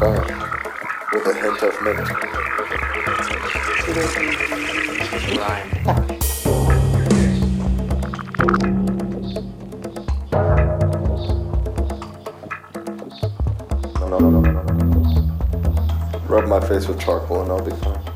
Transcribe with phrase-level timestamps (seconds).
[0.00, 1.98] with a hint of mint.
[14.00, 14.50] No, no, no, no, no.
[16.28, 18.09] Rub my face with charcoal and I'll be fine.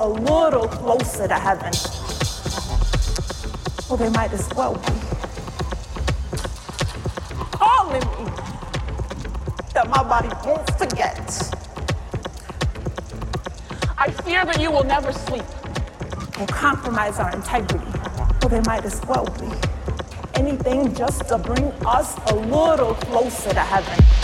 [0.00, 1.70] A little closer to heaven.
[3.86, 4.92] Well, they might as well be
[7.52, 8.30] calling me
[9.74, 11.18] that my body won't forget.
[13.98, 15.44] I fear that you will never sleep
[16.40, 17.84] or compromise our integrity.
[18.40, 19.50] Well, they might as well be
[20.32, 24.19] anything just to bring us a little closer to heaven.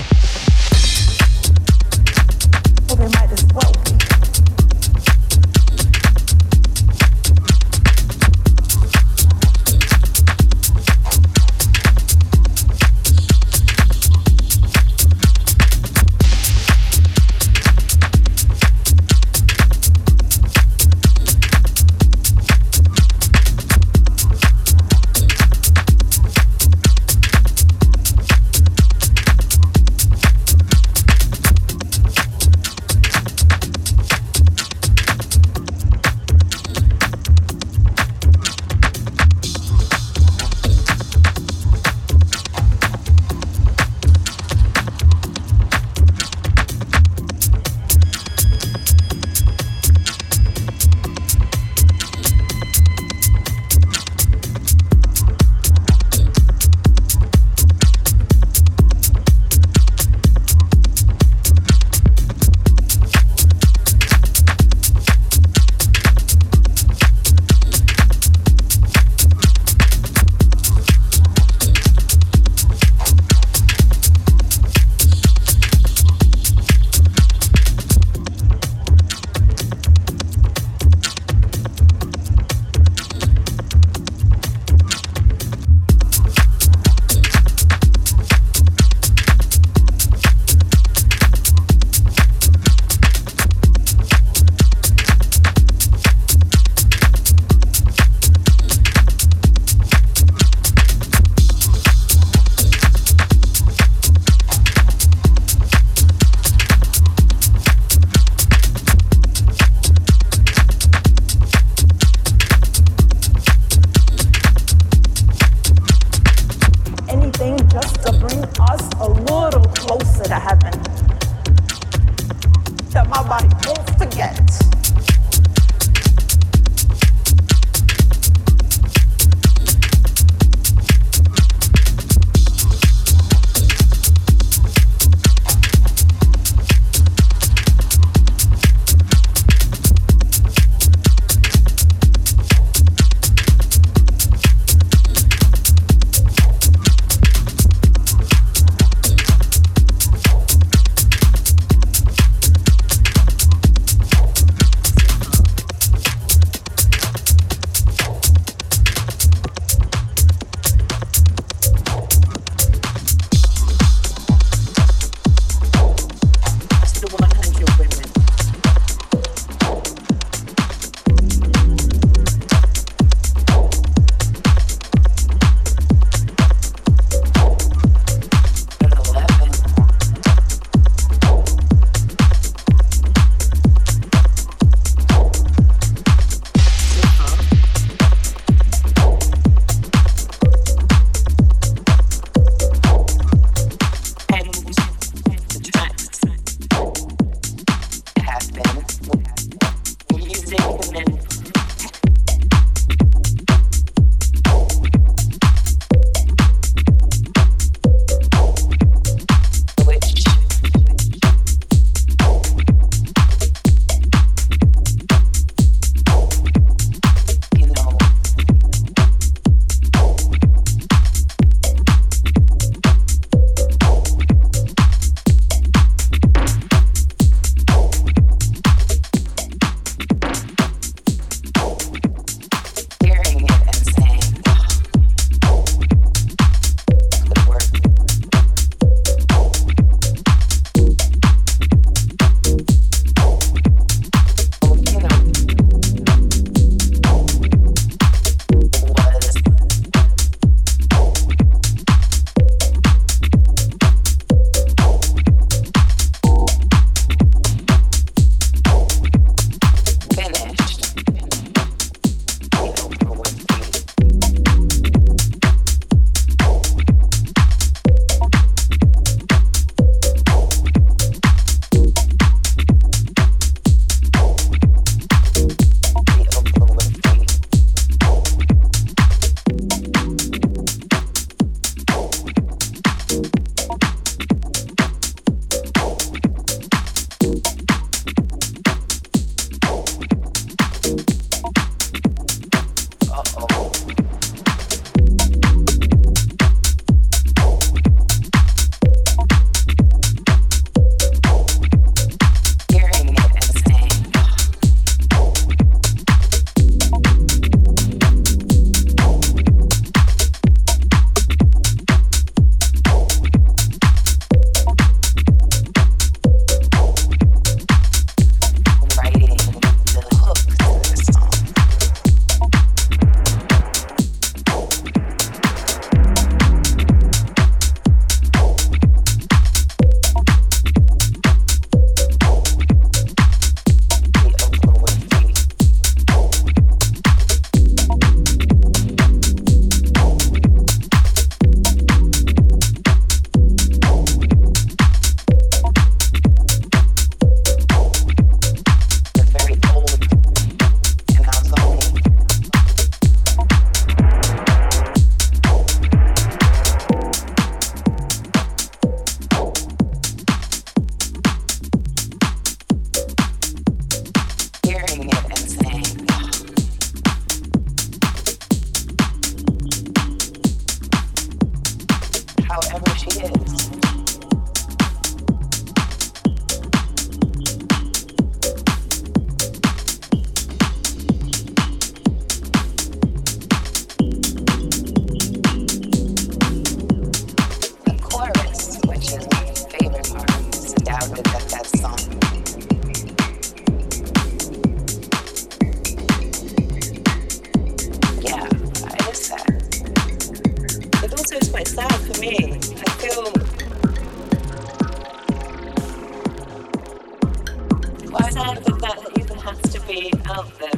[410.36, 410.75] love them.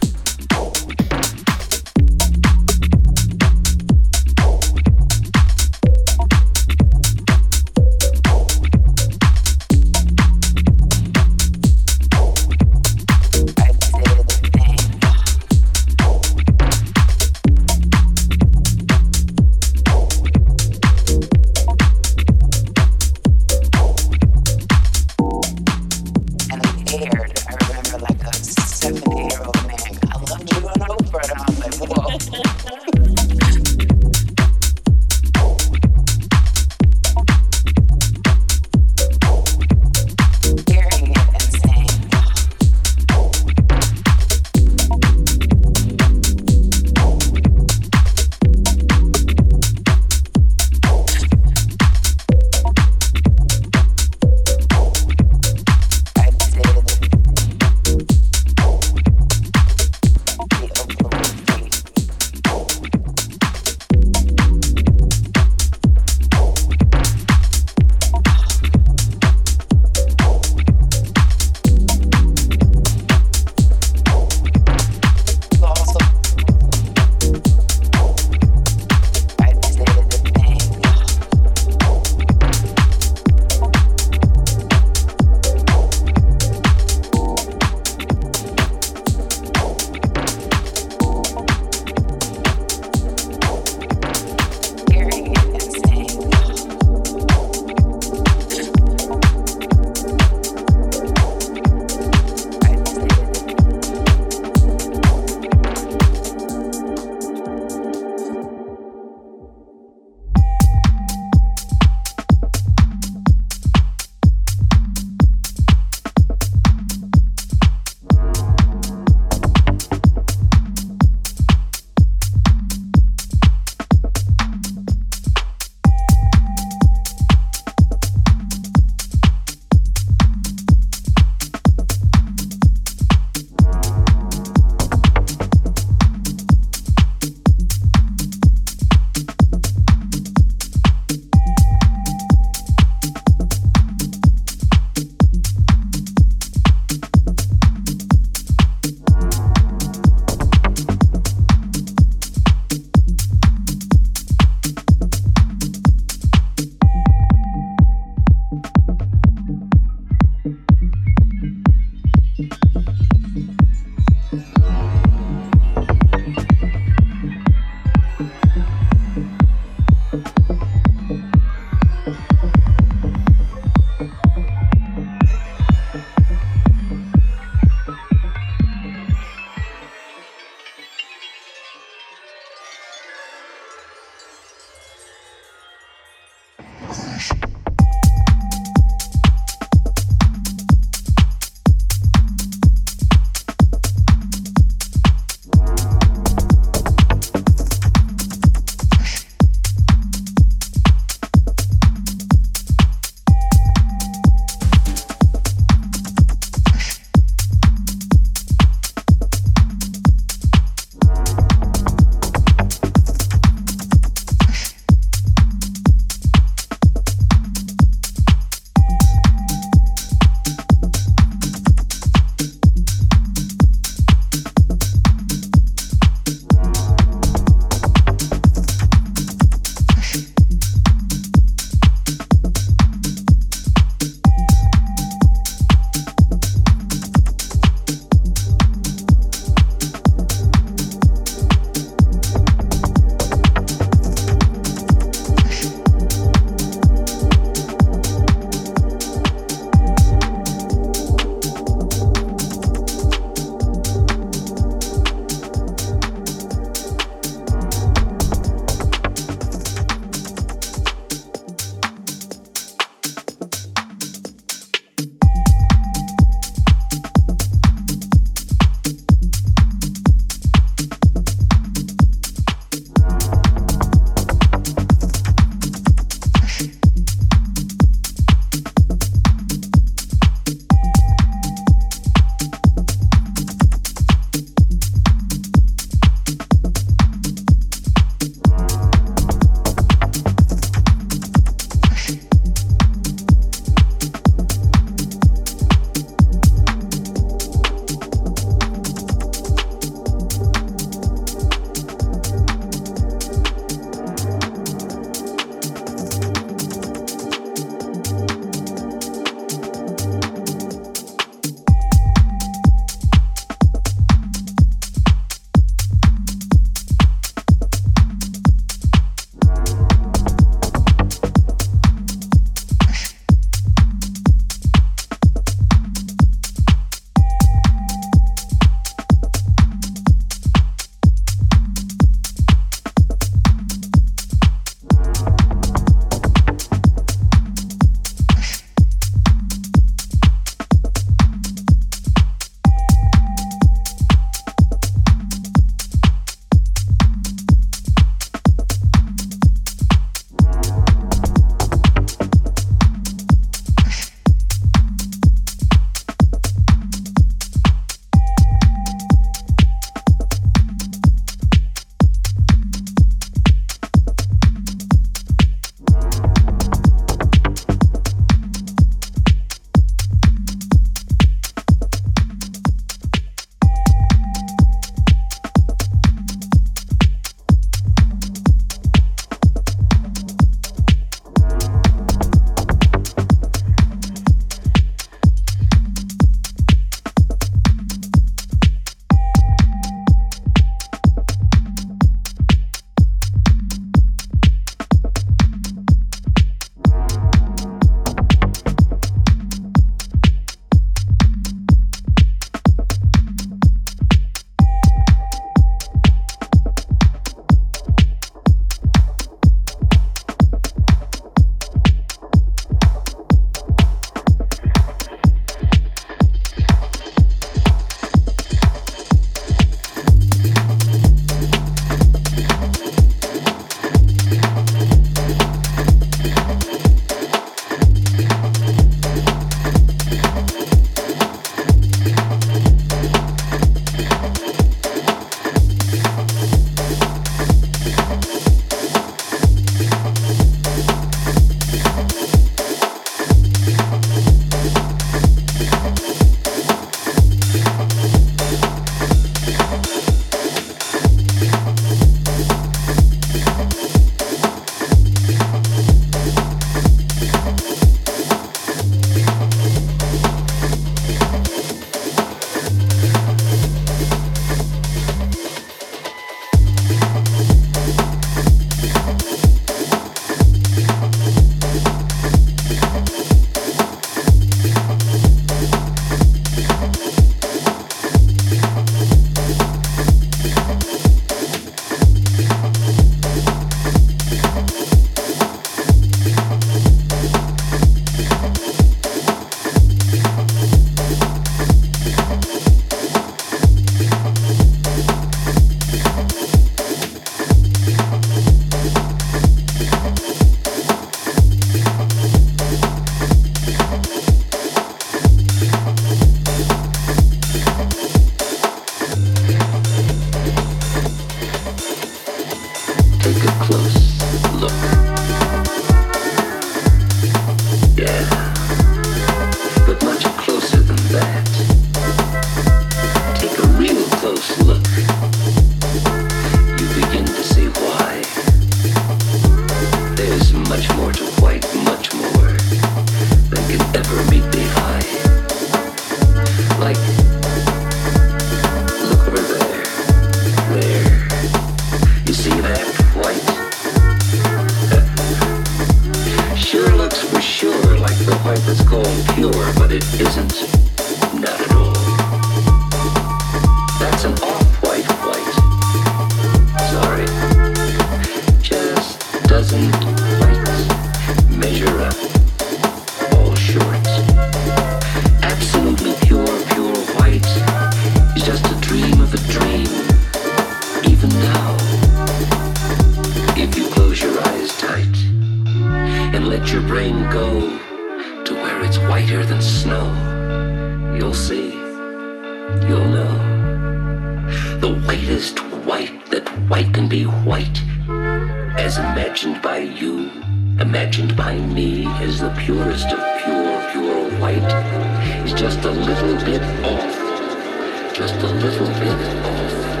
[595.45, 600.00] just a little bit off, just a little bit off.